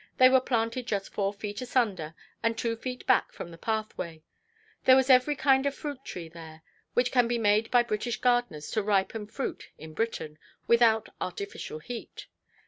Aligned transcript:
They 0.17 0.29
were 0.29 0.41
planted 0.41 0.87
just 0.87 1.13
four 1.13 1.31
feet 1.31 1.61
asunder, 1.61 2.15
and 2.41 2.57
two 2.57 2.75
feet 2.75 3.05
back 3.05 3.31
from 3.31 3.51
the 3.51 3.57
pathway. 3.59 4.23
There 4.85 4.95
was 4.95 5.11
every 5.11 5.35
kind 5.35 5.63
of 5.67 5.75
fruit–tree 5.75 6.29
there, 6.29 6.63
which 6.95 7.11
can 7.11 7.27
be 7.27 7.37
made 7.37 7.69
by 7.69 7.83
British 7.83 8.19
gardeners 8.19 8.71
to 8.71 8.81
ripen 8.81 9.27
fruit 9.27 9.69
in 9.77 9.93
Britain, 9.93 10.39
without 10.65 11.09
artificial 11.21 11.77
heat. 11.77 12.25